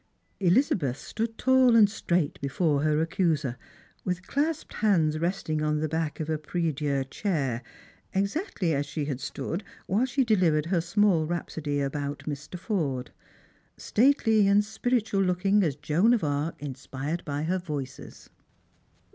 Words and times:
Elizabeth 0.39 0.97
stood 0.97 1.37
tali 1.37 1.77
and 1.77 1.87
straight 1.87 2.41
before 2.41 2.81
her 2.81 3.01
accuser, 3.03 3.55
with 4.03 4.25
clasped 4.25 4.73
hands 4.73 5.19
resting 5.19 5.61
on 5.61 5.77
the 5.77 5.87
back 5.87 6.19
of 6.19 6.27
a 6.27 6.39
pric 6.39 6.73
dieu 6.77 7.03
chair, 7.03 7.61
exactly 8.11 8.73
as 8.73 8.87
she 8.87 9.05
had 9.05 9.19
stood 9.19 9.63
while 9.85 10.05
she 10.07 10.25
delivered 10.25 10.65
her 10.65 10.81
small 10.81 11.27
rhapsody 11.27 11.79
about 11.79 12.23
Mr. 12.25 12.57
Forde, 12.57 13.11
stately 13.77 14.47
and 14.47 14.65
spiritual 14.65 15.21
looking 15.21 15.61
as 15.61 15.75
Joan 15.75 16.15
of 16.15 16.23
Are 16.23 16.55
inspired 16.57 17.23
by 17.23 17.43
her" 17.43 17.59
voices." 17.59 18.31